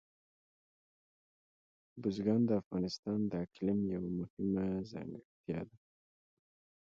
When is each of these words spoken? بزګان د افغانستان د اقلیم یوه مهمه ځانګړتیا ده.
بزګان 2.01 2.41
د 2.49 2.51
افغانستان 2.61 3.19
د 3.27 3.33
اقلیم 3.45 3.79
یوه 3.93 4.09
مهمه 4.19 4.65
ځانګړتیا 4.91 5.59
ده. 5.69 5.77